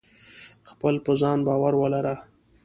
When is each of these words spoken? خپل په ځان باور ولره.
خپل 0.69 0.95
په 1.05 1.11
ځان 1.21 1.39
باور 1.47 1.73
ولره. 1.77 2.15